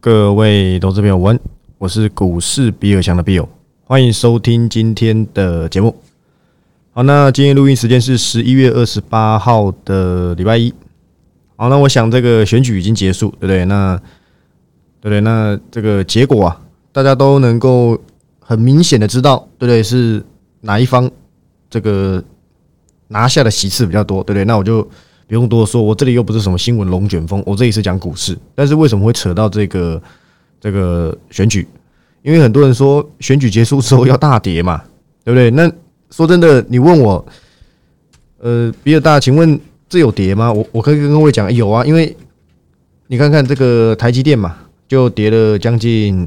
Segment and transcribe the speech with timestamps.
[0.00, 1.36] 各位投资朋友，晚，
[1.76, 3.48] 我是股市比尔强的比友
[3.82, 5.92] 欢迎收听今天的节目。
[6.92, 10.72] 好，那今天录音时间是十一月二十八号的礼拜一。
[11.56, 13.64] 好，那我想这个选举已经结束，对不对？
[13.64, 13.96] 那
[15.00, 15.20] 对不对？
[15.20, 16.60] 那这个结果啊，
[16.92, 18.00] 大家都能够
[18.38, 19.82] 很明显的知道，对不对？
[19.82, 20.24] 是
[20.60, 21.10] 哪一方
[21.68, 22.22] 这个
[23.08, 24.44] 拿下的席次比较多，对不对？
[24.44, 24.88] 那我就。
[25.28, 28.36] 不用多说，我这里又不是什么新闻龙卷风，我这里是讲股市。
[28.54, 30.02] 但是为什么会扯到这个
[30.58, 31.68] 这个选举？
[32.22, 34.82] 因为很多人说选举结束之后要大跌嘛，
[35.22, 35.50] 对不对？
[35.50, 35.70] 那
[36.10, 37.22] 说真的，你问我，
[38.38, 40.50] 呃，比尔大，请问这有跌吗？
[40.50, 42.16] 我我可以跟各位讲，有啊，因为
[43.06, 44.56] 你看看这个台积电嘛，
[44.88, 46.26] 就跌了将近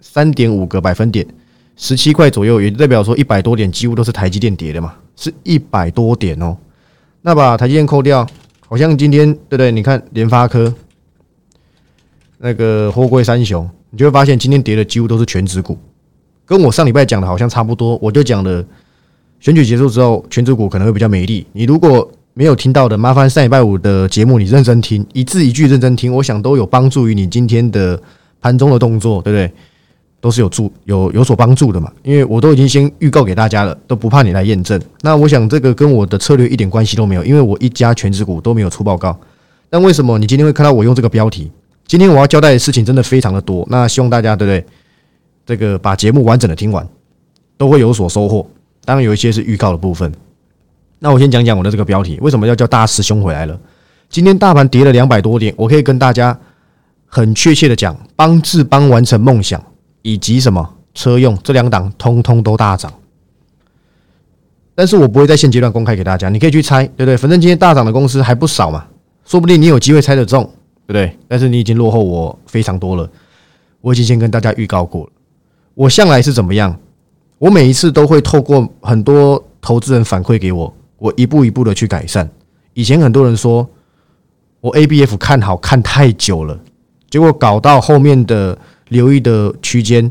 [0.00, 1.26] 三点五个百分点，
[1.74, 6.54] 十七块左右，也代表说一百多点几乎都是台积电跌的嘛，是一百多点哦。
[7.22, 8.28] 那把台积电扣掉。
[8.72, 9.70] 好像今天对不对？
[9.70, 10.72] 你看联发科
[12.38, 15.76] 那个货柜三雄，你就会发现今天跌的几乎都是全职股，
[16.46, 17.98] 跟我上礼拜讲的好像差不多。
[18.00, 18.64] 我就讲了，
[19.40, 21.46] 选举结束之后，全职股可能会比较美丽。
[21.52, 28.02] 你如果没有听到的，麻烦上礼拜五的节目你认真听，一字一句认真听，我想都有帮助于你今天的
[28.40, 29.52] 盘中的动作，对不对？
[30.22, 34.80] 都是有助有有所帮助的嘛，因为我都已经先预告给大家了，都不怕你来验证。
[35.00, 39.18] 那我想这个跟我的策略一点关系都没有，因为我一家全职股都没有出报告。
[39.68, 41.50] 但为什么你今天会看到我用这个标题？
[41.88, 44.64] 今天我要交代的事情真的非常的多，那希望大家对不对？
[45.44, 46.86] 这个把节目完整的听完，
[47.58, 48.48] 都会有所收获。
[48.84, 50.12] 当然有一些是预告的部分。
[51.00, 53.58] 那我先讲讲我的这个标题，为什么要叫大师兄回来了？
[54.08, 56.38] 今天大盘跌了两百多点，我可以跟大家
[57.06, 59.60] 很确切的讲，帮志邦完成梦想。
[60.02, 62.92] 以及什么车用这两档通通都大涨，
[64.74, 67.16] 但是我不会在现阶段公开给大家，你可以去猜，对不对？
[67.16, 68.84] 反正今天大涨的公司还不少嘛，
[69.24, 70.42] 说不定你有机会猜得中，
[70.86, 71.16] 对不对？
[71.28, 73.08] 但是你已经落后我非常多了，
[73.80, 75.10] 我已经先跟大家预告过了。
[75.74, 76.76] 我向来是怎么样？
[77.38, 82.28] 我每一次都会透过很多投资人反馈给我，我一步一步的去改善。
[82.74, 83.68] 以前很多人说
[84.60, 86.58] 我 A B F 看好看太久了，
[87.08, 88.58] 结果搞到后面的。
[88.92, 90.10] 留意的区间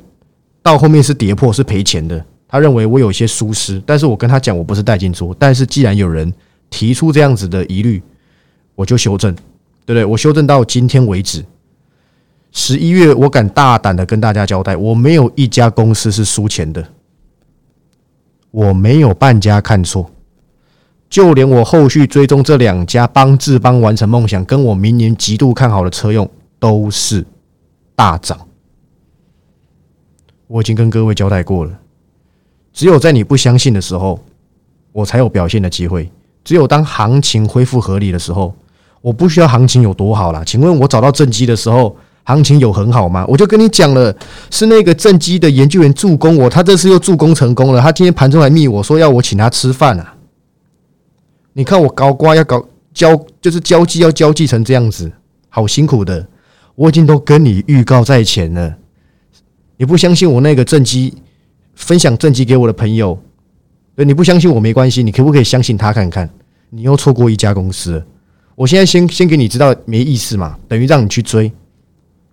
[0.62, 2.24] 到后面是跌破，是赔钱的。
[2.48, 5.34] 他认为我有些疏失，但是我跟他讲，我不是带进出。
[5.40, 6.34] 但是既然有人
[6.70, 8.04] 提出这样子的疑虑，
[8.76, 9.34] 我就修正，
[9.86, 10.04] 对不对？
[10.04, 11.46] 我修正到今天为止，
[12.52, 16.86] 十一月我敢大胆的跟大家交代，我没有一家公司是输钱的，
[18.52, 20.12] 我没有半家看错，
[21.10, 27.26] 就连我后续追踪这两家帮志邦完成梦想，跟我明年极度看好的车用都是
[27.96, 28.38] 大涨。
[30.52, 31.72] 我已经跟各位交代过了，
[32.74, 34.20] 只有在你不相信的时候，
[34.92, 36.12] 我才有表现的机会。
[36.44, 38.54] 只有当行情恢复合理的时候，
[39.00, 40.44] 我不需要行情有多好啦。
[40.46, 41.96] 请问我找到正机的时候，
[42.26, 43.26] 行情有很好吗？
[43.30, 44.14] 我就跟你讲了，
[44.50, 47.80] 是那个正机的研究员助攻我，他这次又助攻成功了。
[47.80, 50.16] 他今天盘中来密我说要我请他吃饭啊！
[51.54, 52.62] 你看我搞瓜要搞
[52.94, 55.10] 交，就是交际要交际成这样子，
[55.48, 56.28] 好辛苦的。
[56.76, 58.76] 我已经都跟你预告在前了。
[59.82, 61.12] 你不相信我那个正机
[61.74, 63.18] 分享正机给我的朋友，
[63.96, 66.30] 对你不相信我没关系，你可不可以相信他看看？
[66.70, 68.06] 你又错过一家公司，
[68.54, 71.52] 我现在先先给你知道没意思嘛，等于让你去追，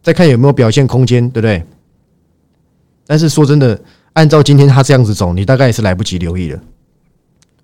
[0.03, 1.65] 再看有没有表现空间，对不对？
[3.07, 3.81] 但是说真的，
[4.13, 6.61] 按照今天他这样子走，你大概也是来不及留意了。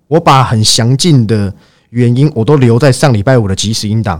[0.07, 1.53] 我把很详尽的
[1.91, 4.19] 原因我都留在上礼拜五的即时音档，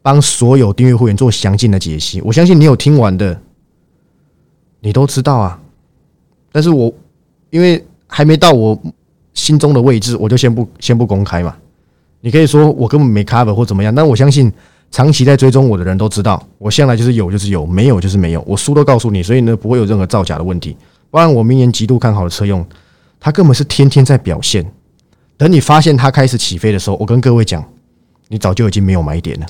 [0.00, 2.18] 帮所有订阅会员做详尽的解析。
[2.22, 3.38] 我相信你有听完的。
[4.84, 5.58] 你都知道啊，
[6.50, 6.92] 但是我
[7.50, 8.76] 因为还没到我
[9.32, 11.56] 心中的位置，我就先不先不公开嘛。
[12.20, 14.52] 你可以说我根本没 cover 或怎么样，但我相信
[14.90, 18.42] 长期在追踪我的人都知道，我向来就是有就是有，没有就是没有。
[18.46, 20.76] 我书都告诉你，所以呢不会有任何造假的问题。
[21.10, 22.66] 不然我明年极度看好的车用，
[23.20, 24.68] 它根本是天天在表现。
[25.36, 27.64] 等你发现它开始起飞的时候，我跟各位讲，
[28.28, 29.46] 你早就已经没有买点了。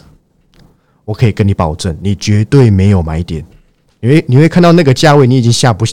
[1.04, 3.44] 我可以跟你保证，你绝对没有买点。
[4.02, 5.84] 你会你会看到那个价位，你已经下不，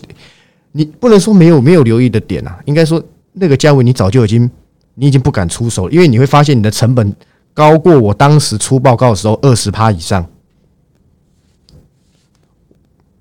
[0.71, 3.01] 你不能说没有没有留意的点啊，应该说
[3.33, 4.49] 那个价位你早就已经
[4.95, 7.15] 你已经不敢出手，因为你会发现你的成本
[7.53, 10.25] 高过我当时出报告的时候二十趴以上。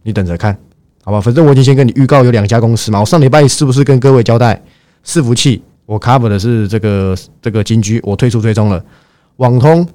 [0.02, 0.58] 你等着看，
[1.04, 1.20] 好吧？
[1.20, 2.98] 反正我已经先跟你预告有两家公司嘛。
[2.98, 4.62] 我上礼拜是不是跟各位交代，
[5.04, 8.82] 伺服器我 cover 的是这个这个金居，我退出追踪了。
[9.36, 9.86] 网通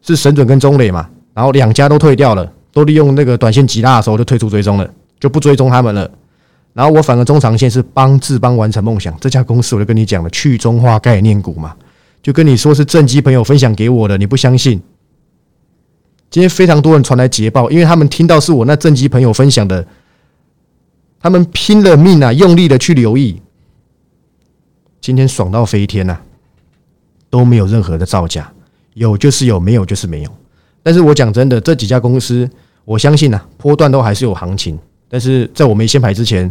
[0.00, 2.52] 是神准跟中磊嘛，然后两家都退掉了。
[2.72, 4.88] 都利用那个短线极大的时候就退出追踪了，
[5.18, 6.10] 就不追踪他们了。
[6.74, 11.74] 然后我反而中长线是帮志邦完成梦想这家公司，我就跟你讲了去中化概念股嘛，
[12.22, 14.80] 就跟你说是正机朋友分享给我的，你不相信？
[16.30, 19.84] 今天非常多人传来捷报，因为他们听到是我那正机朋友分享的，
[21.18, 23.40] 他们拼了命啊，用力的去留意，
[25.00, 26.18] 今天爽到飞天呐，
[27.30, 28.52] 都没有任何的造假，
[28.94, 30.30] 有就是有，没有就是没有。
[30.88, 32.48] 但是我讲真的，这几家公司，
[32.86, 34.78] 我相信啊，波段都还是有行情。
[35.06, 36.50] 但是在我没先排之前，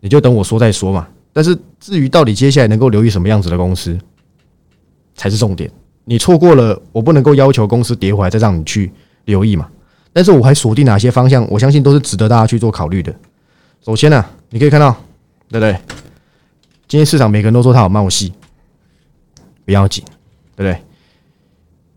[0.00, 1.06] 你就等我说再说嘛。
[1.30, 3.98] 但是至于到底接下来能够留意什么样子的公司，
[5.14, 5.70] 才是重点。
[6.06, 8.90] 你错过了，我不能够要求公司跌回来再让你去
[9.26, 9.68] 留意嘛。
[10.10, 13.14] 但是我还锁定哪些方向，我相信都是值得大家去做考虑的。
[13.84, 14.90] 首先呢，你可以看到，
[15.50, 15.78] 对不对？
[16.88, 18.32] 今天市场每个人都说它有冒戏，
[19.66, 20.02] 不要紧，
[20.56, 20.82] 对不对？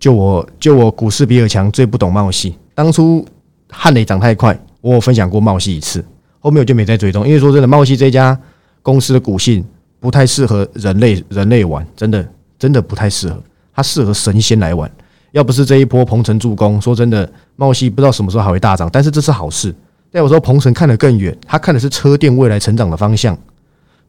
[0.03, 2.53] 就我就我股市比尔强最不懂冒戏。
[2.75, 3.25] 当初
[3.69, 6.03] 汉雷涨太快，我有分享过冒戏一次，
[6.41, 8.38] 后面我就没再追踪，因为说真的，冒戏这家
[8.81, 9.63] 公司的股性
[10.01, 12.27] 不太适合人类人类玩，真的
[12.59, 13.41] 真的不太适合。
[13.73, 14.91] 它适合神仙来玩，
[15.31, 18.89] 要不是这一波鹏程助攻，说真的，茂系不知道什么时候还会大涨。
[18.91, 19.73] 但是这是好事，
[20.11, 23.39] 但有时候鹏程看得更远，他看的是车电未来成长的方向，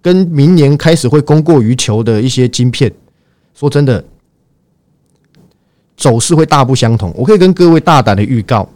[0.02, 2.93] 跟明年开始会供过于求的一些晶片，
[3.55, 4.05] 说真的，
[5.96, 7.12] 走势会大不相同。
[7.17, 8.69] 我可以跟各位大胆的预告，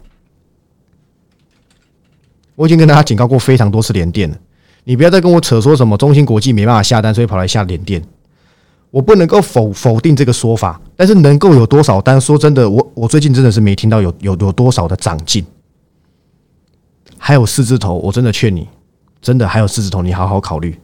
[2.54, 4.36] 我已经跟大家警告过非常多次连电了，
[4.84, 8.02] 你不要再跟我扯说什么中芯国际没办法下单，所以跑来下连电。
[8.90, 12.18] 我不能够否否定这个说法，但是能够有多少单？
[12.18, 15.44] 说真的，我我最近真的是没听到有有有多少的长进。
[17.18, 18.66] 还有四字头，我真的劝你，
[19.20, 20.78] 真的还有四字头，你好好考虑。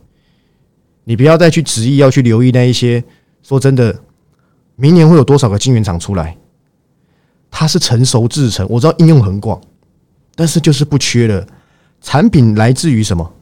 [1.05, 3.03] 你不要再去执意要去留意那一些。
[3.43, 3.95] 说真的，
[4.77, 6.37] 明年会有多少个晶圆厂出来？
[7.51, 9.61] 它是成熟制成，我知道应用很广，
[10.35, 11.47] 但是就是不缺了。
[12.01, 13.33] 产品来自于什么？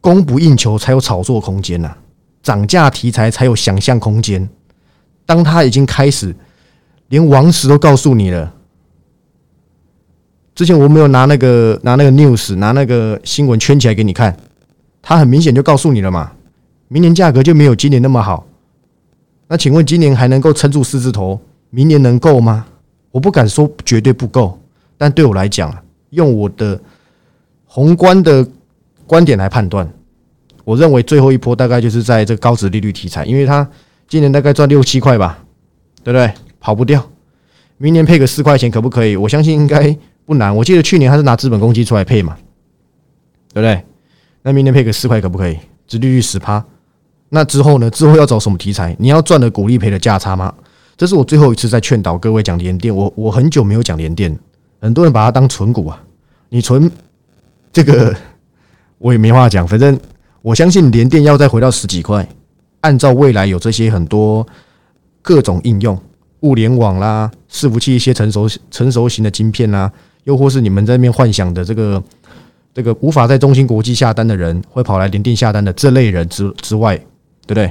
[0.00, 1.96] 供不应求才有炒作空间呐。
[2.42, 4.48] 涨价题材才有想象空间。
[5.26, 6.34] 当它已经开始，
[7.08, 8.54] 连王石都告诉你了。
[10.54, 14.36] 之前我没有拿那个拿那个 news 拿那个新闻圈起来给你看，
[15.00, 16.32] 它很明显就告诉你了嘛。
[16.88, 18.46] 明年价格就没有今年那么好。
[19.52, 21.40] 那请问今年还能够撑住四字头？
[21.70, 22.64] 明年能够吗？
[23.10, 24.56] 我不敢说绝对不够，
[24.96, 25.76] 但对我来讲，
[26.10, 26.80] 用我的
[27.66, 28.46] 宏观的
[29.08, 29.92] 观点来判断。
[30.62, 33.68] 我认为最后一波大概就是在这个高值利率题材，因为它
[34.06, 35.42] 今年大概赚六七块吧，
[36.04, 36.32] 对不对？
[36.60, 37.04] 跑不掉。
[37.76, 39.16] 明年配个四块钱可不可以？
[39.16, 40.54] 我相信应该不难。
[40.54, 42.36] 我记得去年他是拿资本公积出来配嘛，
[43.52, 43.82] 对不对？
[44.42, 45.58] 那明年配个四块可不可以？
[45.88, 46.64] 值利率十趴。
[47.30, 47.88] 那之后呢？
[47.88, 48.94] 之后要找什么题材？
[48.98, 50.52] 你要赚的股利赔的价差吗？
[50.98, 52.94] 这是我最后一次在劝导各位讲联电。
[52.94, 54.38] 我我很久没有讲联电，
[54.80, 56.02] 很多人把它当存股啊。
[56.50, 56.90] 你存
[57.72, 58.14] 这个
[58.98, 59.98] 我也没话讲，反正。
[60.42, 62.26] 我相信联电要再回到十几块，
[62.80, 64.46] 按照未来有这些很多
[65.20, 66.00] 各种应用，
[66.40, 69.92] 物联网啦，伺服器一些成熟成熟型的晶片啦，
[70.24, 72.02] 又或是你们在那边幻想的这个
[72.72, 76.98] 这个无法在中芯国际下单的人，会跑来联电下单的这类人之之外，
[77.46, 77.66] 对不对？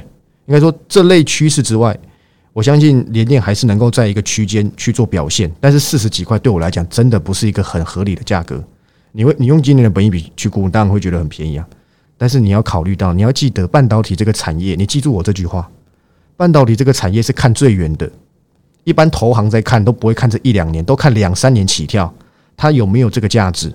[0.46, 1.96] 应该说这类趋势之外，
[2.52, 5.50] 我相信联电还是能够在一个区间去做表现。
[5.60, 8.62] 但是四十几块对我来讲，真的不是一个很合理的价格。
[9.12, 11.66] 你会你用今年的本益比去估，当然会觉得很便宜啊。
[12.18, 15.70] 但是你要考虑到，你要记得半导体这个产业，你记住我这句话：
[16.36, 18.10] 半导体这个产业是看最远的。
[18.84, 22.12] 一般投行在看都不会看这一两年，都看两三年起跳，
[22.56, 23.72] 它有没有这个价值？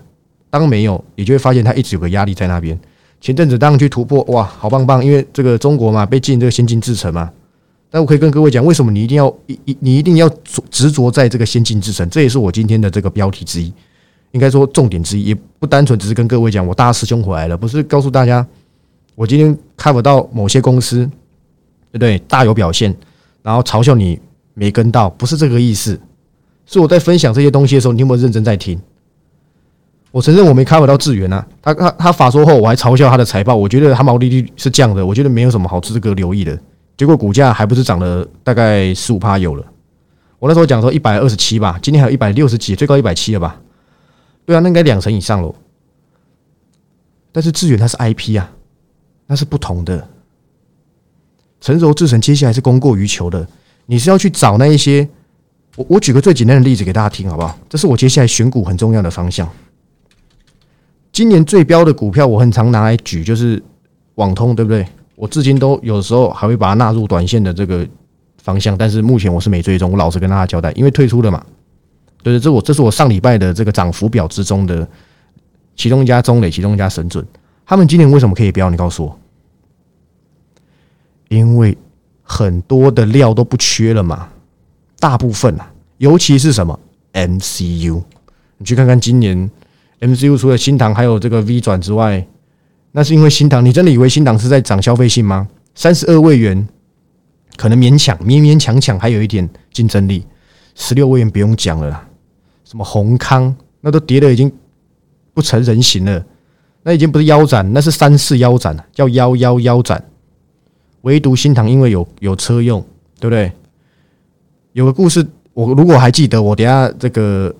[0.49, 2.79] 当没有，你就会发现它一直有个压力在那边。
[3.21, 5.03] 前阵子当然去突破，哇，好棒棒！
[5.03, 7.31] 因为这个中国嘛，被禁这个先进制程嘛。
[7.89, 10.29] 但我可以跟各位讲，为什么你一定要一一你一定要
[10.69, 12.09] 执着在这个先进制程？
[12.09, 13.73] 这也是我今天的这个标题之一。
[14.31, 18.45] 应该说重点之一，也不单纯只是跟各位讲我大师兄回来了，不是告诉大家
[19.15, 21.05] 我今天看不到某些公司，
[21.91, 22.19] 对不对？
[22.27, 22.93] 大有表现，
[23.41, 24.19] 然后嘲笑你
[24.53, 25.97] 没跟到，不是这个意思。
[26.65, 28.77] 是我在分享这些东西的时候，你有没有认真在听？
[30.15, 36.57] 我承认我没看不到智源啊，他他他法说后，我还嘲笑他的财报，我觉得他毛利率是降的，我觉得没有什么好值得留意的。
[36.95, 39.65] 结果股价还不是涨了大概十五趴有了。
[40.39, 43.59] 我那时候讲说一百二十七吧，今天还有一百六十几，最高一百七了吧？
[44.45, 45.53] 对啊，那应该两成以上喽。
[47.33, 48.49] 但是智远它是 IP 啊，
[49.27, 50.07] 那是不同的。
[51.59, 53.45] 成熟制成接下来是供过于求的，
[53.87, 55.05] 你是要去找那一些。
[55.75, 57.59] 我我举个最简单的例子给大家听好不好？
[57.67, 59.45] 这是我接下来选股很重要的方向。
[61.15, 63.63] 今年最标的股票，我很常拿来举，就是
[64.15, 64.85] 网通，对不对？
[65.15, 67.87] 我至今都有时候还会把它纳入短线的这个
[68.43, 71.41] 方向，但是目前我是没追踪，我老实跟大家交代，因为退出了嘛。
[72.21, 74.85] 对对，这我这是我上礼拜的这个涨幅表之中的
[75.77, 77.25] 其中一家中磊，其中一家神准。
[77.65, 78.69] 他们今年为什么可以标？
[78.69, 79.17] 你告诉我，
[81.29, 81.77] 因为
[82.23, 84.27] 很多的料都不缺了嘛，
[84.99, 86.77] 大部分啊，尤其是什么
[87.13, 88.03] MCU。
[88.57, 89.49] 你去看看今年
[90.05, 92.25] MCU 除了新塘还有这个 V 转之外，
[92.91, 95.47] 那是因为新塘，你真的以为新塘是在涨消费性吗？
[95.73, 96.67] 三十二位元
[97.57, 100.25] 可能勉强勉勉强强还有一点竞争力，
[100.75, 102.07] 十六位元不用讲了啦，
[102.63, 104.51] 什么宏康那都跌的已经
[105.33, 106.25] 不成人形了，
[106.83, 110.03] 那已经不是腰斩，那是三次腰斩了，叫腰腰腰斩。
[111.01, 112.81] 唯独新塘因为有有车用，
[113.19, 113.51] 对不对？
[114.73, 117.53] 有个故事，我如果还记得，我等下这个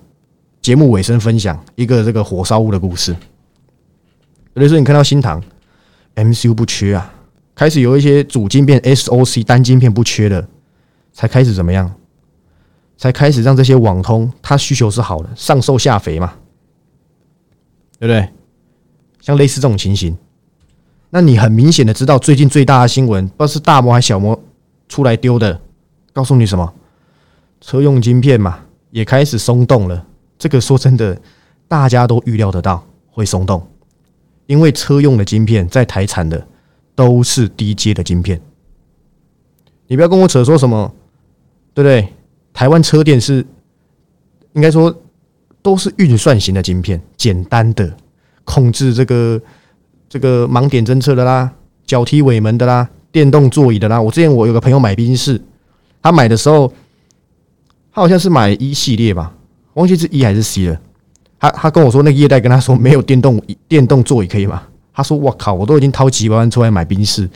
[0.66, 3.14] 节目尾声分享一个这个火烧屋的故事。
[4.54, 5.40] 有的时候你看到新塘
[6.16, 7.14] MCU 不缺啊，
[7.54, 10.44] 开始有一些主晶片 SOC 单晶片不缺了，
[11.12, 11.94] 才开始怎么样？
[12.96, 16.34] 才开始让这些网通它需求是好的，上瘦下肥嘛，
[18.00, 18.28] 对不对？
[19.20, 20.18] 像类似这种情形，
[21.10, 24.36] 那你很明显的知道最近最大的新闻，不知道是大模还小模
[24.88, 25.60] 出来丢的，
[26.12, 26.74] 告诉你什么？
[27.60, 28.58] 车用晶片嘛，
[28.90, 30.04] 也开始松动了。
[30.38, 31.20] 这个说真的，
[31.68, 33.66] 大家都预料得到会松动。
[34.46, 36.46] 因为车用的晶片在台产的
[36.94, 38.40] 都是低阶的晶片，
[39.88, 40.94] 你不要跟我扯说什么，
[41.74, 42.12] 对不对？
[42.52, 43.44] 台湾车电是
[44.52, 44.94] 应该说
[45.62, 47.94] 都是运算型的晶片，简单的
[48.44, 49.42] 控制这个
[50.08, 51.52] 这个盲点侦测的啦，
[51.84, 54.00] 脚踢尾门的啦，电动座椅的啦。
[54.00, 55.42] 我之前我有个朋友买宾士，
[56.00, 56.72] 他买的时候
[57.92, 59.35] 他好像是买一系列吧，
[59.76, 60.78] 忘记是一还是 C 了。
[61.38, 64.62] 他他跟我说，那个业代跟他说没有电动电动座椅可以吗？
[64.92, 67.28] 他说：“我靠，我都已经掏几百万出来买宾士，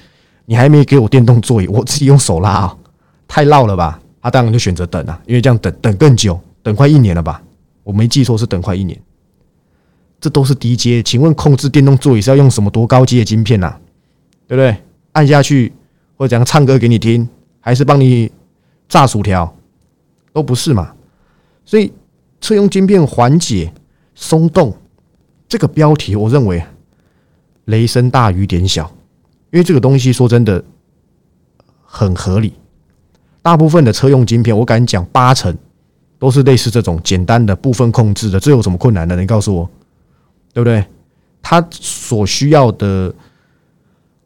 [0.47, 2.76] 你还没给我电动座椅，我自己用手拉啊，
[3.28, 7.42] 太绕了吧？”他当然就选择等啊，因为这样等等更久，等快一年了吧？
[7.82, 8.99] 我没记错是等快一年。
[10.18, 13.75] 这都是低阶，请问控制电动座椅是要用什么多高阶的晶片呐？
[14.47, 14.76] 对不对？
[15.12, 15.73] 按下去
[16.16, 17.28] 或者怎样唱歌给你听，
[17.61, 18.30] 还是帮你
[18.88, 19.54] 炸薯条，
[20.32, 20.92] 都不是嘛？
[21.64, 21.92] 所以
[22.40, 23.73] 车用晶片缓解。
[24.12, 24.76] 松动
[25.49, 26.62] 这个标题，我认为
[27.64, 28.85] 雷声大雨点小，
[29.50, 30.62] 因为这个东西说真的
[31.82, 32.52] 很合理。
[33.40, 35.56] 大部分的车用晶片，我敢讲八成
[36.18, 39.16] 都是类似这种简单的部分控制的，这有什么困难的？
[39.16, 39.70] 你告诉我，
[40.52, 40.85] 对不对？
[41.40, 43.14] 它所需要的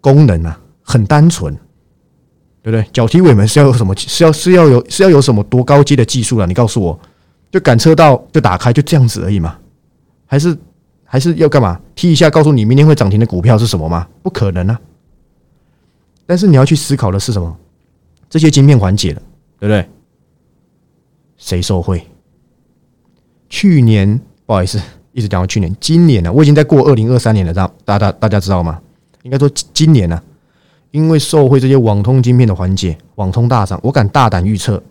[0.01, 1.55] 功能啊，很单纯，
[2.63, 2.85] 对不对？
[2.93, 3.95] 脚踢尾门是要有什么？
[3.97, 6.49] 是要是要有是要有什么多高阶的技术了？
[6.49, 6.99] 你告诉我，
[7.55, 9.57] 就赶车道就打开，就这样子而已嘛。
[10.27, 10.59] 还是
[11.05, 11.81] 还是要干嘛？
[11.95, 14.09] 踢一下，告诉你明天会涨停的股票是什么吗？
[14.25, 14.81] 不可能啊！
[16.27, 17.57] 但是你要去思考的是什么？
[18.29, 19.23] 这些晶片缓解了，
[19.61, 19.89] 对不对？
[21.37, 22.05] 谁受贿？
[23.49, 24.83] 去年不好意思，
[25.13, 26.33] 一直讲到去年，今年呢？
[26.33, 28.81] 我已经在过二零二三年了，大大大大家知道吗？
[29.23, 30.21] 应该说今年呢，
[30.91, 34.83] 因为受贿这些网通晶片的缓解，网通大涨，我敢大胆预测。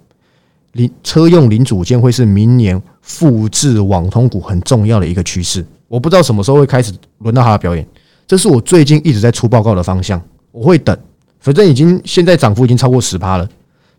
[0.73, 5.65] 零车用零组件会是明年复制网通股很重要的一个趋势。
[5.87, 7.87] 我不知道什么时候会开始轮到它的表演，
[8.27, 10.21] 这是我最近一直在出报告的方向。
[10.51, 10.95] 我会等，
[11.39, 13.47] 反正已经现在涨幅已经超过十趴了。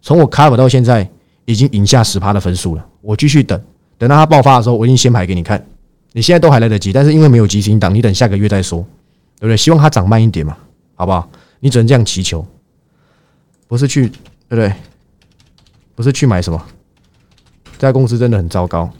[0.02, 1.08] 从我 cover 到现在
[1.44, 2.86] 已经赢下十趴的分数了。
[3.00, 3.60] 我继续等，
[3.96, 5.64] 等到它爆发的时候，我已经先排给你看。
[6.12, 8.80] 你现在都还来得及，但是因为没有急行档，你等下个月再说，
[9.38, 9.56] 对不对？
[9.56, 10.56] 希望它涨慢一点嘛，
[10.94, 11.28] 好不好？
[11.60, 12.44] 你只能这样祈求，
[13.66, 14.08] 不是去，
[14.48, 14.72] 对不对？
[15.94, 16.66] 不是去买什么？
[17.78, 18.90] 这家公司真的很糟糕。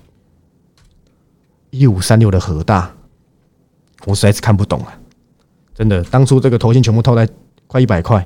[1.71, 2.93] 一五三六的和大，
[4.05, 4.97] 我实在是看不懂啊！
[5.75, 7.29] 真的，当初这个头线全部套在
[7.67, 8.25] 快一百块，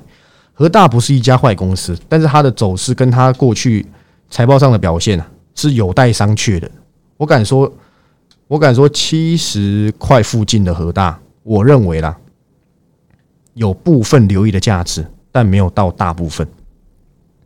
[0.53, 3.83] 和大不是一家坏公司，但是它的走势跟它过去
[4.29, 6.69] 财报上的表现啊，是有待商榷的。
[7.17, 7.73] 我敢说，
[8.47, 12.15] 我敢说七十块附近的和大，我认为啦，
[13.55, 16.47] 有部分留意的价值，但没有到大部分。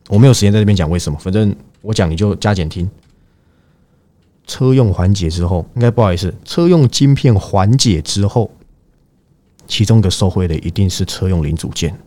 [0.10, 2.90] 我没有时间在这边讲为什么，反正我讲你就加减听。
[4.46, 8.52] 车用缓解之后，应该不好意思，车用晶片缓解之后，
[9.68, 11.98] 其中的受惠的一定是车用零组件，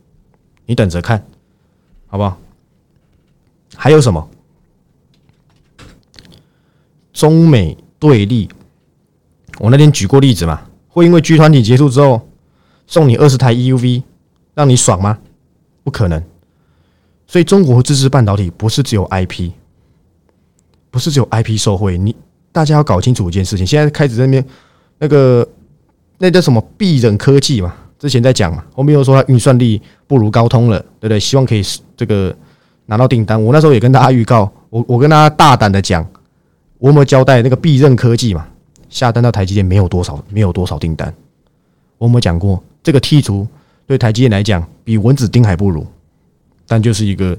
[0.66, 1.26] 你等着看，
[2.06, 2.38] 好不好？
[3.74, 4.28] 还有什么？
[7.14, 8.50] 中美对立，
[9.58, 12.28] 我那天举过例子嘛，会因为 G 团体结束之后
[12.86, 14.02] 送你二十台 EUV，
[14.52, 15.18] 让你爽吗？
[15.82, 16.22] 不可能。
[17.26, 19.50] 所以，中国自制半导体不是只有 IP，
[20.90, 21.98] 不是只有 IP 受贿。
[21.98, 22.14] 你
[22.52, 23.66] 大家要搞清楚一件事情。
[23.66, 24.44] 现在开始在那边
[24.98, 25.46] 那个
[26.18, 27.74] 那叫什么必忍科技嘛？
[27.98, 31.18] 之前在讲嘛，后面又说它运算力不如高通了，对不对？
[31.18, 31.62] 希望可以
[31.96, 32.34] 这个
[32.86, 33.42] 拿到订单。
[33.42, 36.06] 我那时候也跟大家预告，我我跟大家大胆的讲，
[36.78, 38.46] 我们交代那个必任科技嘛，
[38.88, 41.12] 下单到台积电没有多少，没有多少订单。
[41.98, 43.48] 我们讲过，这个剔除
[43.86, 45.84] 对台积电来讲，比蚊子叮还不如。
[46.66, 47.36] 但就是一个，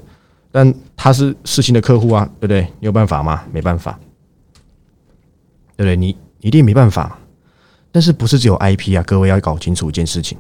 [0.52, 2.62] 但他是世新的客户啊，对不对？
[2.80, 3.44] 你有办法吗？
[3.52, 4.00] 没办法。
[5.76, 5.96] 对不对？
[5.96, 7.20] 你一定没办法。
[7.92, 9.04] 但是不是只有 IP 啊？
[9.04, 10.38] 各位要搞清楚一件事情：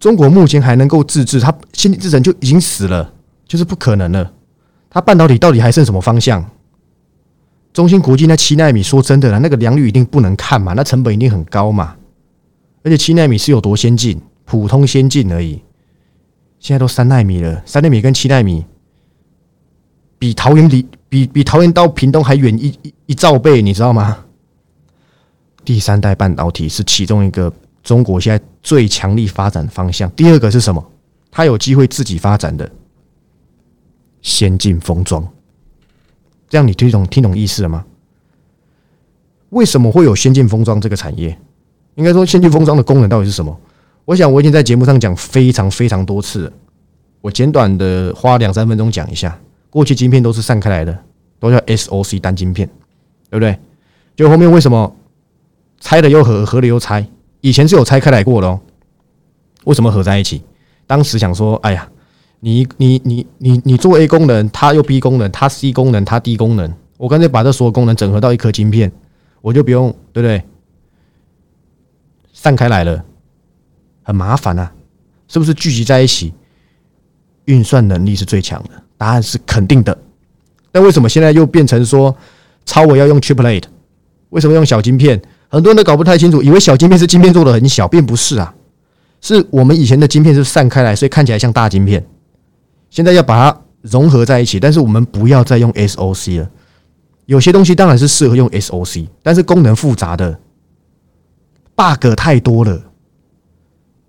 [0.00, 3.12] 中国目前还能够自制，它先进制程就已经死了，
[3.46, 4.32] 就是不可能了。
[4.90, 6.44] 它半导体到底还剩什么方向？
[7.72, 11.96] 中芯国际那七纳米，说真的啦，那个良率一定不能看嘛，那成本一定很高嘛。
[12.84, 14.20] 而且七纳米是有多先进？
[14.44, 15.60] 普通先进而已。
[16.64, 18.64] 现在都三纳米了，三纳米跟七纳米
[20.18, 24.24] 比桃园离比比桃园到屏东还远一一一兆倍，你知道吗？
[25.62, 27.52] 第三代半导体是其中一个
[27.82, 30.10] 中国现在最强力发展方向。
[30.12, 30.82] 第二个是什么？
[31.30, 32.70] 它有机会自己发展的
[34.22, 35.22] 先进封装。
[36.48, 37.84] 这样你听懂听懂意思了吗？
[39.50, 41.38] 为什么会有先进封装这个产业？
[41.96, 43.54] 应该说，先进封装的功能到底是什么？
[44.04, 46.52] 我想我已经在节目上讲非常非常多次了。
[47.20, 49.38] 我简短的花两三分钟讲一下。
[49.70, 50.96] 过去晶片都是散开来的，
[51.40, 52.68] 都叫 SOC 单晶片，
[53.30, 53.58] 对不对？
[54.14, 54.94] 就后面为什么
[55.80, 57.06] 拆了又合，合了又拆？
[57.40, 58.60] 以前是有拆开来过的哦。
[59.64, 60.42] 为什么合在一起？
[60.86, 61.88] 当时想说，哎呀。
[62.40, 68.92] 你你你你你做 A 功能，它又 B 功能，它 C 功能，它 D 功能，我干脆把这所有功能整合到一颗晶片，
[69.40, 70.42] 我就不用对不对？
[72.34, 73.02] 散开来了，
[74.04, 74.70] 很麻烦啊，
[75.26, 76.32] 是不是聚集在一起？
[77.46, 79.98] 运算能力是最强的，答案是肯定的。
[80.70, 82.16] 但为什么现在又变成说
[82.64, 83.64] 超微要用 Triplet？
[84.30, 85.20] 为什么用小晶片？
[85.48, 88.54] 很多人都搞不太清楚，以为小晶片是晶片做的很小，并不是啊，
[89.20, 92.04] 是我们以前的晶片是散开来，所以看起来像大晶片。
[92.90, 96.50] 现在要把它融合在一起，但是我们不要再用 SOC 了。
[97.26, 100.38] 有些东西当然是适合用 SOC，但是功能复杂的
[101.74, 102.82] bug 太多了，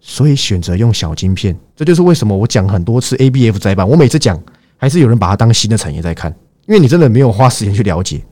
[0.07, 1.57] 所以选择用小晶片。
[1.75, 4.39] 这就是为什么我讲很多次 ABF 载板，我每次讲
[4.77, 6.31] 还是有人把它当新的产业在看，
[6.67, 8.23] 因为你真的没有花时间去了解。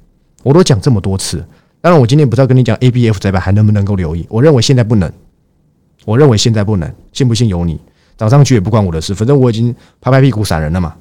[0.43, 1.43] 我都讲这么多次，
[1.81, 5.11] 当然我今天不知道跟你讲 ABF 载板还能不能够留意，我认为现在不能，
[6.05, 7.81] 我认为现在不能，信不信由你。
[8.15, 10.95] 涨上去也不关我的事，反正我已经拍拍屁股闪人了嘛。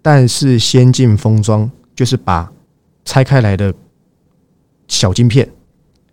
[0.00, 2.50] 但是先进封装就是把
[3.04, 3.74] 拆开来的
[4.86, 5.46] 小晶片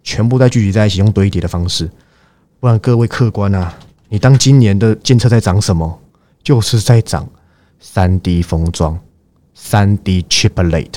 [0.03, 1.87] 全部再聚集在一起，用堆叠的方式。
[2.59, 3.73] 不然各位客官啊，
[4.09, 5.99] 你当今年的监测在涨什么？
[6.43, 7.27] 就是在涨
[7.79, 8.99] 三 D 封装，
[9.53, 10.93] 三 D chiplet。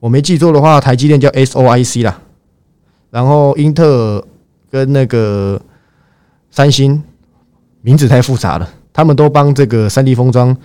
[0.00, 2.20] 我没记错的话，台积电叫 SOIC 啦，
[3.10, 4.24] 然后英特尔
[4.70, 5.60] 跟那个。
[6.56, 7.02] 三星
[7.80, 10.56] 名字太复杂了，他们都帮这个三 D 封装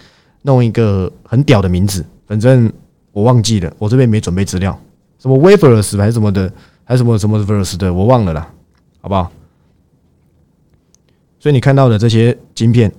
[0.44, 2.72] 弄一个很屌的名字，反正
[3.12, 4.80] 我忘记了，我这边没准备资料，
[5.18, 8.48] 什么 Wafers 还是什么的，还是什么什么 Vers 的，我忘了啦，
[9.02, 9.32] 好不好？
[11.40, 12.92] 所以你看到的这些晶片，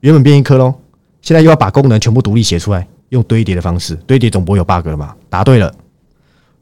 [0.00, 0.74] 原本变一颗喽，
[1.20, 5.14] 现在又要把功能全部独立写出来，用堆叠的方式，堆叠总不会有 bug 了嘛？
[5.28, 5.70] 答对了，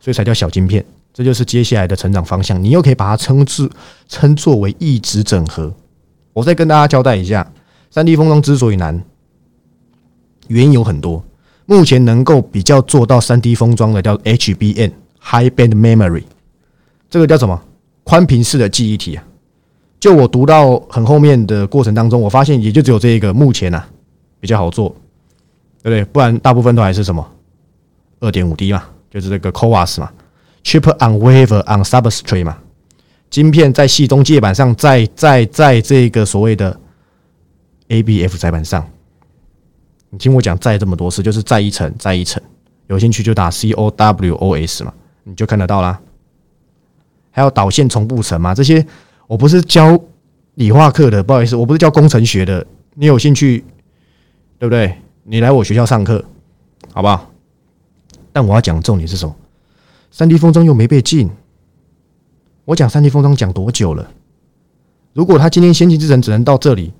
[0.00, 0.84] 所以才叫小晶片。
[1.14, 3.68] 这就是接下来的成长方向，你又可以把它称之
[4.08, 5.72] 称作为异质整合。
[6.32, 7.50] 我再跟大家交代一下，
[7.90, 9.02] 三 D 封装之所以难，
[10.46, 11.24] 原因有很多。
[11.66, 16.24] 目前能够比较做到三 D 封装的叫 HBM（High Band Memory），
[17.11, 17.61] 这个叫什么？
[18.04, 19.24] 宽频式的记忆体啊。
[20.00, 23.88] 就我读到很后面的过程当中，我发现也就只有这一个目前啊
[24.40, 24.88] 比较好做，
[25.82, 26.04] 对不对？
[26.04, 27.28] 不然大部分都还是什么
[28.20, 30.11] 二点五 D 嘛，就是这个 CoWAS 嘛。
[30.64, 32.58] Chip on wafer on substrate 嘛，
[33.30, 36.78] 晶片在系中介板上，在在在这个所谓的
[37.88, 38.87] ABF 载板上，
[40.11, 42.42] 你听我讲，再这么多次，就是再一层，再一层。
[42.88, 44.92] 有兴趣就打 COWOS 嘛，
[45.24, 45.98] 你就看得到啦。
[47.30, 48.84] 还有导线重布层嘛，这些
[49.28, 49.96] 我不是教
[50.54, 52.66] 理化课的，不好意思，我不是教工程学的。
[52.94, 53.62] 你有兴趣，
[54.58, 54.92] 对不对？
[55.22, 56.24] 你来我学校上课，
[56.92, 57.30] 好不好？
[58.32, 59.36] 但我要讲重点是什么？
[60.10, 61.30] 三 D 封装又没被禁，
[62.64, 64.10] 我讲三 D 封装讲多久了？
[65.12, 66.92] 如果他今天先进制程只能到这里，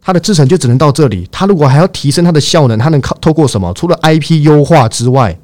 [0.00, 1.28] 它的制程就只能到这里。
[1.30, 3.72] 它如果还要提升它的效能，它能靠透过什么？
[3.74, 5.38] 除了 IP 优化之外，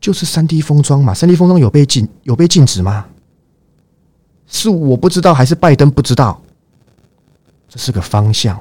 [0.00, 1.12] 就是三 D 封装嘛。
[1.12, 3.06] 三 D 封装有被禁有被禁止吗？
[4.46, 6.40] 是我不知道，还是拜登不知道？
[7.68, 8.58] 这是个方向，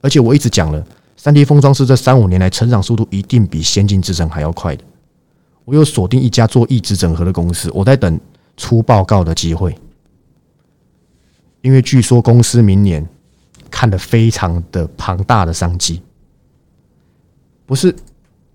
[0.00, 0.84] 而且我一直讲了，
[1.16, 4.84] 三 D 封装是这三五年来成长速度一定比先进制程还要快的。
[5.64, 8.18] 我又锁定一家做一直整合的公司，我在等
[8.56, 9.76] 出报告的机会，
[11.60, 13.06] 因为据说公司明年
[13.70, 16.02] 看的非常的庞大的商机，
[17.66, 17.94] 不是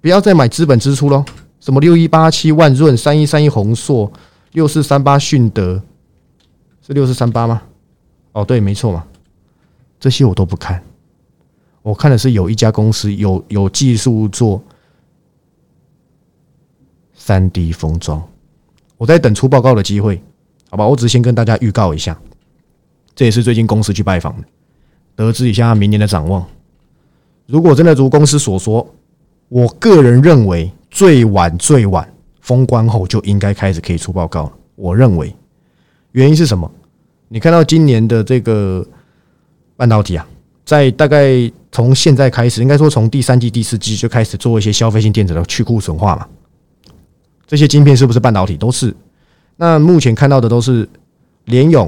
[0.01, 1.23] 不要再买资本支出喽？
[1.59, 4.11] 什么六一八七万润、三一三一宏硕、
[4.53, 5.81] 六四三八迅德，
[6.89, 7.61] 这六四三八吗？
[8.31, 9.05] 哦，对，没错嘛，
[9.99, 10.83] 这些我都不看，
[11.83, 14.59] 我看的是有一家公司有有技术做。
[17.13, 18.27] 三 D 封装。
[18.97, 20.19] 我在等出报告的机会，
[20.71, 20.87] 好吧？
[20.87, 22.19] 我只是先跟大家预告一下，
[23.13, 24.47] 这也是最近公司去拜访的，
[25.15, 26.43] 得知一下明年的展望。
[27.45, 28.95] 如果真的如公司所说，
[29.47, 34.53] 我个人认为最晚最晚封关后就应该开始可以出报告了。
[34.73, 35.35] 我认为
[36.13, 36.71] 原因是什么？
[37.29, 38.85] 你看到今年的这个
[39.77, 40.27] 半导体啊，
[40.65, 46.27] 在大概从现在开始，应该说从第三季、第四季就开始做一些消费性电子的去库存化嘛。
[47.45, 48.57] 这些晶片是不是半导体？
[48.57, 48.93] 都是。
[49.55, 50.87] 那目前看到的都是
[51.45, 51.87] 联咏，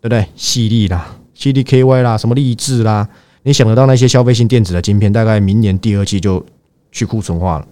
[0.00, 0.26] 对不对？
[0.34, 3.08] 细粒啦，CDKY 啦，什么立志啦，
[3.44, 6.44] 你想得到那些消费性电子的晶片，大概明年第二季就
[6.90, 7.66] 去库存化了。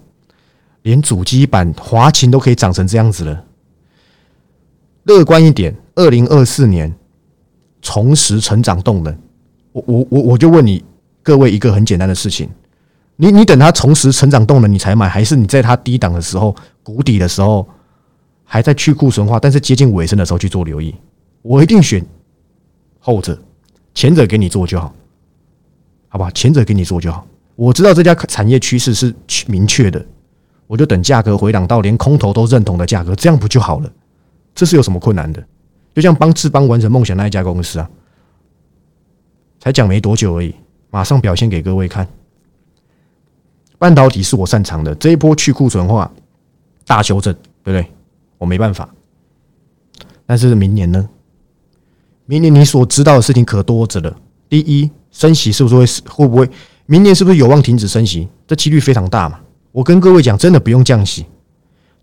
[0.83, 3.43] 连主机板华擎都可以长成这样子了。
[5.03, 6.93] 乐观一点，二零二四年
[7.81, 9.17] 重拾成长动能。
[9.71, 10.83] 我我我我就问你
[11.23, 12.49] 各位一个很简单的事情。
[13.15, 17.67] 你你等它重拾成长动能，你才买，还是你在它低档的时候、谷底的时候，
[18.43, 20.95] 还在去库存化，但是接近尾声的时候去做留意？
[21.43, 22.03] 我一定选
[22.99, 23.37] 后者，
[23.93, 24.93] 前者给你做就好，
[26.07, 26.31] 好吧？
[26.31, 27.27] 前者给你做就好。
[27.55, 29.13] 我知道这家产业趋势是
[29.47, 30.03] 明确的，
[30.65, 33.91] 我就等价格回档到连空头都认同的价格，这样不就好了？
[34.55, 35.43] 这是有什么困难的？
[35.93, 37.89] 就像帮志邦完成梦想那一家公司啊，
[39.59, 40.55] 才讲没多久而已，
[40.89, 42.07] 马上表现给各位看。
[43.77, 46.11] 半导体是我擅长的，这一波去库存化
[46.85, 47.91] 大修正，对不对？
[48.37, 48.87] 我没办法。
[50.25, 51.09] 但是明年呢？
[52.25, 54.15] 明年你所知道的事情可多着了。
[54.47, 56.49] 第一，升息是不是会会不会？
[56.85, 58.27] 明年是不是有望停止升息？
[58.47, 59.39] 这几率非常大嘛。
[59.71, 61.25] 我跟各位讲，真的不用降息，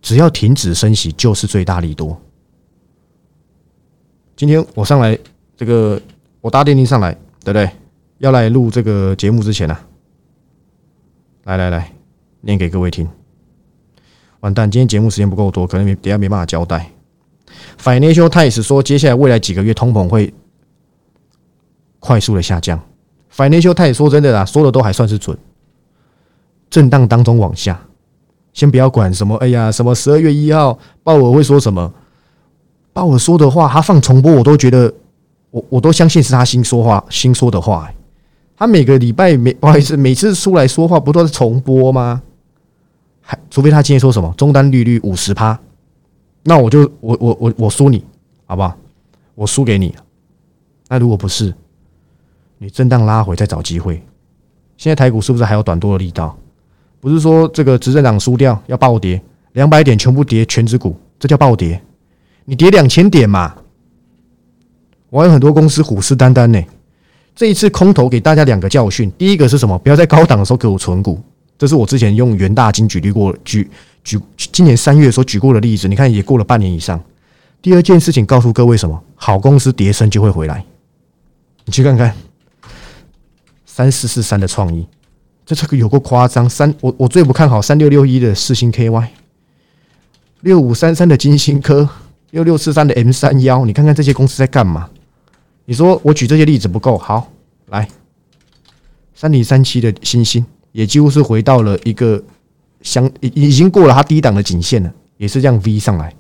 [0.03, 2.21] 只要停止升息就是最大利多。
[4.39, 5.19] 今天我上来
[5.57, 6.01] 这个，
[6.41, 7.69] 我搭电梯上来，对不对？
[8.19, 9.77] 要来录这个节目之前呢？
[11.43, 11.93] 来来来，
[12.43, 13.09] 念给各位听。
[14.39, 16.89] 完蛋，今天节目时间不够多，可能等下没办法交代。
[17.83, 20.33] Financial Times 说，接下来未来几个月通膨会
[21.99, 22.81] 快速的下降。
[23.35, 25.37] Financial Times 说真的啦，说的都还算是准。
[26.71, 27.81] 震荡当中往下，
[28.53, 31.93] 先不要管什么，哎呀，什么十二月一号鲍尔会说什么？
[32.99, 34.93] 把我说的话，他放重播，我都觉得，
[35.53, 37.89] 我我都相信是他新说话、新说的话。
[38.57, 42.21] 他每个礼拜每不好意思，每次出来说话不都是重播吗？
[43.21, 45.57] 还除非他今天说什么中单利率五十趴，
[46.43, 48.05] 那我就我我我我输你
[48.47, 48.77] 好不好？
[49.37, 49.95] 我输给你。
[50.89, 51.55] 那如果不是，
[52.59, 54.03] 你震荡拉回再找机会。
[54.77, 56.37] 现在台股是不是还有短多的力道？
[56.99, 61.81] 不是说这个执政党输掉要暴跌，两百点全部跌全指股，这叫暴跌？
[62.49, 63.55] 你跌两千点嘛？
[65.11, 66.59] 我有很多公司虎视眈眈呢。
[67.37, 69.79] 这一次空头给大家两个教训，第一个是什么？
[69.81, 71.21] 不要在高档的时候给我存股，
[71.59, 73.71] 这是我之前用元大金举例过，举
[74.03, 75.87] 举今年三月所举过的例子。
[75.89, 76.99] 你看也过了半年以上。
[77.61, 78.99] 第二件事情告诉各位什么？
[79.15, 80.65] 好公司跌升就会回来。
[81.67, 82.17] 你去看看
[83.67, 84.87] 三四四三的创意，
[85.45, 86.49] 这这个有过夸张。
[86.49, 89.07] 三我我最不看好三六六一的四星 KY，
[90.41, 91.87] 六五三三的金星科，
[92.31, 94.89] 六六四三的 M 三幺，你看看这些公司在干嘛？
[95.65, 97.31] 你说我举这些例子不够好，
[97.67, 97.89] 来，
[99.15, 102.23] 三零三七的星星也几乎是回到了一个
[102.83, 106.15] 相已已经过了它低档的颈线了，也是这样 V 上来。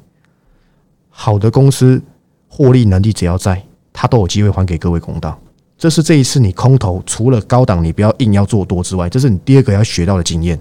[1.08, 2.00] 好的公司
[2.48, 5.38] 获利能力只要在，它都有机会还给各位公道。
[5.76, 10.58] 这是这一次你空头除了高档你不要硬要做多之外，这是你第二个要学到的经验。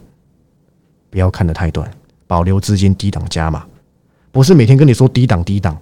[1.09, 1.89] 不要看得太短，
[2.27, 3.65] 保留资金低档加码，
[4.37, 5.75] 不是每天跟你说低档低档。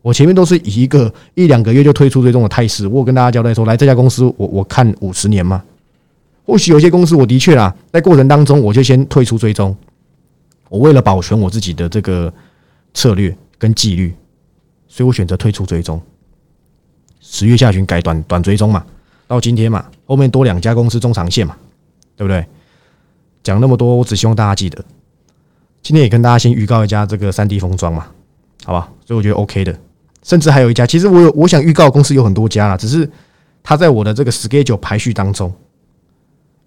[0.00, 5.60] 我前面都是以一个一两个月就退出追踪的态势，我跟大家交代说，来这家公司我我看五十年嘛。
[6.44, 9.76] 或许有些公司我的确啦，在过程当中我就先退出追踪，
[10.68, 12.32] 我为了保全我自己的这个
[12.94, 14.14] 策略跟纪律，
[14.86, 16.00] 所以我选择退出追踪。
[17.18, 18.86] 十月下旬改短短追踪嘛，
[19.26, 21.56] 到今天嘛，后面多两家公司中长线嘛，
[22.14, 22.46] 对不对？
[23.42, 24.84] 讲那么多，我只希望大家记得，
[25.86, 28.08] 今天也跟大家先预告一家这个三 D 封装嘛，
[28.64, 28.90] 好吧？
[29.06, 29.72] 所以我觉得 OK 的。
[30.24, 33.08] 甚至还有一家，其实我有我想预告公司有很多家了，只是
[33.62, 35.54] 它在我的这个 schedule 排序当中，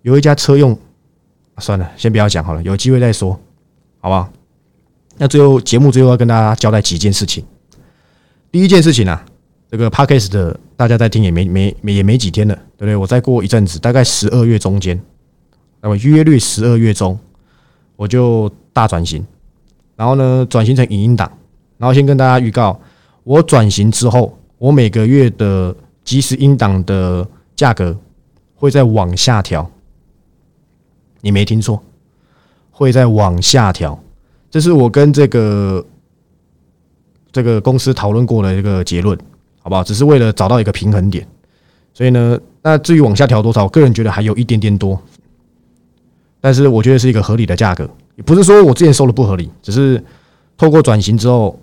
[0.04, 0.80] 有一家车用，
[1.58, 3.38] 算了，先不要讲好了，有机会再说，
[4.00, 4.32] 好不好？
[5.18, 7.44] 那最后节目最后要跟大家交代几件事情。
[8.54, 9.26] 第一件事情啊，
[9.70, 12.96] 这个 podcast 的大家在听也没没没也没几天了，对不对？
[12.96, 14.98] 我再过一阵子，大概十二月中间，
[15.82, 17.20] 那么约略十二月中，
[17.98, 19.26] 我就大转型，
[19.96, 21.32] 然后呢，转型成影音档，
[21.78, 22.80] 然后先跟大家预告。
[23.24, 27.96] 我转型之后，我每个月的即时音档的价格
[28.56, 29.70] 会在往下调。
[31.22, 31.84] 你没听错，
[32.72, 34.02] 会在往下调。
[34.50, 35.86] 这是我跟这个
[37.32, 39.16] 这个公司讨论过的一个结论，
[39.62, 39.84] 好不好？
[39.84, 41.28] 只是为了找到一个平衡点，
[41.94, 45.00] 所以呢，那至于往下调多少，我个人觉得还有一点点多，
[46.41, 50.04] 但是我觉得是一个合理的价格，也不是说我之前收的不合理，只是
[50.58, 51.60] 透过转型之后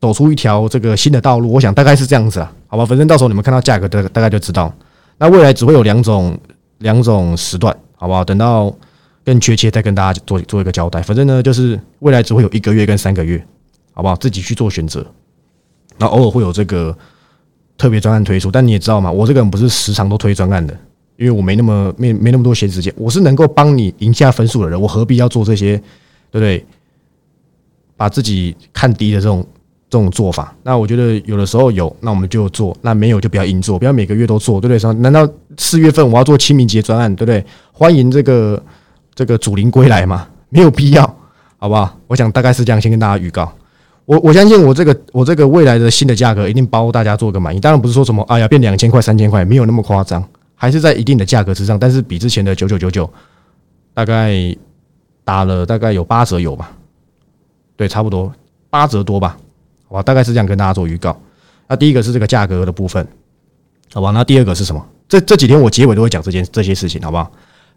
[0.00, 2.84] 走出一条这个新的道路，我想大概是这样子啊，好吧？
[2.84, 4.72] 反正到时候你们看到价格，大大概就知道。
[5.18, 6.38] 那未来只会有两种
[6.78, 8.22] 两种时段，好不好？
[8.22, 8.74] 等到
[9.24, 11.00] 更确切再跟大家做做一个交代。
[11.00, 13.42] 反正呢，就是未来只会有一个月跟三个月，
[13.94, 14.14] 好不好？
[14.16, 15.04] 自己去做选择。
[15.96, 16.94] 那偶尔会有这个
[17.78, 20.78] 特别专案推出，但你也知道嘛，我这个人不是时常都推专案的，
[21.16, 22.92] 因为我没那么没没那么多闲时间。
[22.96, 25.76] 我是能够帮你赢下分数的人，我何必要做这些，
[26.30, 26.64] 对不对？
[27.96, 29.46] 把自己看低的这种。
[29.88, 34.78] 这种做法，那我觉得有的时候有，那我们就做；那没有就不要硬做，不要每个月都做，对不对？
[34.80, 35.26] 说难道
[35.56, 37.42] 四月份我要做清明节专案，对不对？
[37.70, 38.60] 欢迎这个
[39.14, 40.26] 这个祖灵归来嘛？
[40.48, 41.02] 没有必要，
[41.56, 41.96] 好不好？
[42.08, 43.50] 我想大概是这样，先跟大家预告。
[44.06, 47.60] 我我相信我这个我这个未来的新的价格一定包大家做个满意。
[47.60, 50.20] 当然不是说什么哎呀变两千块三千块，没有那么夸张，
[50.56, 53.08] 还是在一定的价格之上，但是比之前的九九九九
[53.94, 54.34] 大概
[55.22, 56.72] 打了大概有八折有吧？
[57.76, 58.32] 对，差不多
[58.68, 59.36] 八折多吧。
[59.88, 61.16] 好吧，大概是这样跟大家做预告。
[61.68, 63.06] 那第一个是这个价格的部分，
[63.92, 64.10] 好吧？
[64.10, 64.84] 那第二个是什么？
[65.08, 67.30] 这这几天我结尾都会讲这件这些事情，好不好？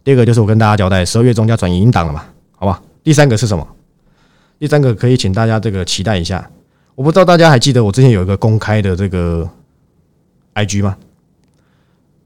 [0.03, 2.23] 第二个就是我跟大家交代，十二月中要转营档了嘛，
[2.55, 2.81] 好吧？
[3.03, 3.67] 第三个是什么？
[4.57, 6.49] 第三个可以请大家这个期待一下。
[6.95, 9.47] 我不知道大家还记得我之前有一个公开的这个
[10.55, 10.97] IG 吗？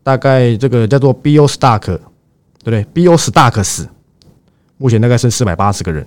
[0.04, 2.00] 大概这个叫做 BO Stack，对
[2.66, 3.88] 不对？BO Stacks，
[4.78, 6.06] 目前大概是四百八十个人。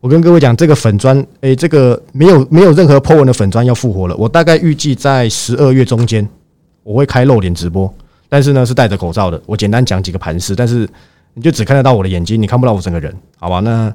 [0.00, 4.16] 我跟各位讲，这个粉砖，诶，这个没有没有任何 po 文的粉砖要复活了。
[4.16, 6.28] 我大概预计在十二月中间，
[6.82, 7.92] 我会开露脸直播，
[8.28, 9.40] 但是呢是戴着口罩的。
[9.46, 10.88] 我简单讲几个盘势，但是
[11.34, 13.60] 你就只看得到我的眼睛，你看不到我整个人，好吧？
[13.60, 13.94] 那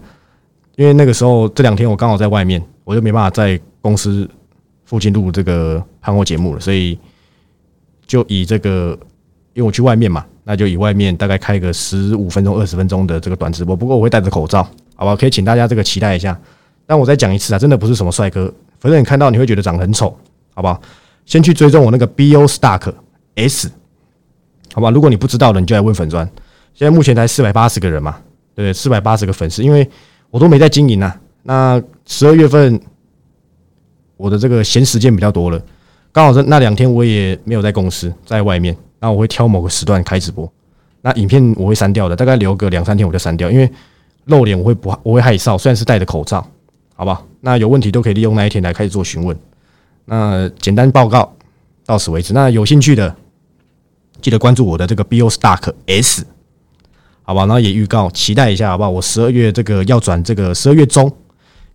[0.78, 4.30] 因为那个时候这两天我刚好在外面，我就没办法在公司
[4.86, 6.98] 附近录这个盘后节目了，所以
[8.06, 8.98] 就以这个，
[9.58, 13.76] 因为我去外面嘛，那就以外面大概开个十五分钟、二十分钟的这个短直播。
[13.76, 14.62] 不过我会戴着口罩。
[14.94, 16.40] 好吧，可以请大家这个期待一下。
[16.86, 20.16] 但我再讲一次啊，真的不是什么帅哥，反正你看到你会觉得长得很丑，
[20.54, 20.80] 好不好？
[21.26, 22.94] 先去追踪我那个 BO Stark
[23.34, 23.72] S，
[24.76, 24.92] 好吧？
[24.92, 26.24] 如果你不知道的，你就来问粉砖。
[26.76, 28.12] 现在目前才四百八十个人嘛，
[28.54, 28.74] 对不对？
[28.74, 29.90] 四百八十个粉丝，因为
[30.30, 31.20] 我都没在经营啊。
[31.42, 32.80] 那十二月份
[34.18, 35.60] 我的这个闲时间比较多了，
[36.12, 38.78] 刚好是那两天我也没有在公司，在外面。
[39.00, 40.52] 那我会挑某个时段开直播，
[41.02, 43.72] 那影片我会删掉的，大概留个两三天我就删掉，因为。
[44.28, 46.46] 露脸我会不我会害臊，虽然是戴着口罩，
[46.96, 47.24] 好吧？
[47.40, 49.40] 那有问题都可以利用那一天来开始做询问。
[50.04, 51.34] 那简单报告
[51.86, 52.34] 到此为止。
[52.34, 53.16] 那有兴趣的
[54.20, 56.28] 记得关注我的这个 BO Stark S，
[57.24, 57.46] 好吧？
[57.46, 58.90] 然后也预告期待一下，好不好？
[58.90, 61.10] 我十二月这个要转这个十二月中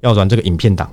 [0.00, 0.90] 要转这个影片档，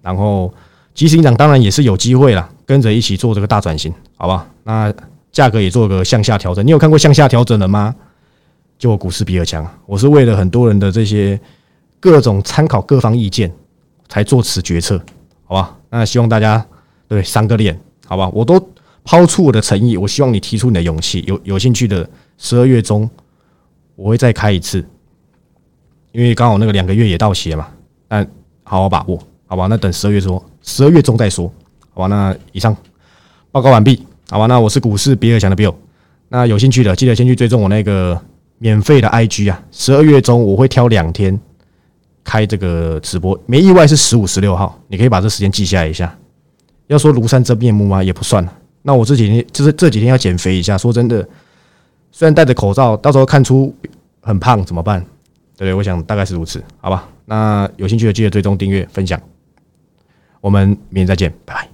[0.00, 0.54] 然后
[0.94, 4.48] 即时影档当然也是有机会啦，跟着一起做这个大转型，好吧？
[4.64, 4.90] 那
[5.32, 6.64] 价格也做个向下调整。
[6.64, 7.94] 你有看过向下调整的吗？
[8.78, 11.40] 就我股市比尔强，我是为了很多人的这些
[12.00, 13.52] 各种参考各方意见
[14.08, 15.00] 才做此决策，
[15.44, 15.76] 好吧？
[15.88, 16.66] 那希望大家
[17.06, 18.28] 对三个脸，好吧？
[18.34, 18.60] 我都
[19.04, 21.22] 抛出我的诚意，我希望你提出你的勇气。
[21.28, 23.08] 有有兴趣的，十二月中
[23.94, 24.84] 我会再开一次，
[26.10, 27.68] 因为刚好那个两个月也到期了嘛。
[28.08, 28.28] 但
[28.64, 29.16] 好好把握，
[29.46, 29.68] 好吧？
[29.68, 31.52] 那等十二月说，十二月中再说，
[31.94, 32.06] 好吧？
[32.08, 32.76] 那以上
[33.52, 34.46] 报告完毕，好吧？
[34.46, 35.74] 那我是股市比尔强的 Bill，
[36.28, 38.20] 那有兴趣的记得先去追踪我那个。
[38.58, 41.36] 免费的 IG 啊，十二月中我会挑两天
[42.22, 46.16] 开这个直播，没意外是十五、十六号，你可以把这时间记下来一下。
[46.86, 48.00] 要说庐山真面目吗？
[48.00, 48.48] 也不算。
[48.82, 50.78] 那我这几天就是这几天要减肥一下。
[50.78, 51.28] 说真的，
[52.12, 53.74] 虽然戴着口罩，到时候看出
[54.20, 55.04] 很胖怎么办？
[55.56, 55.74] 对对？
[55.74, 57.08] 我想大概是如此，好吧？
[57.24, 59.20] 那有兴趣的记得追踪、订阅、分享。
[60.40, 61.71] 我们明天再见，拜拜。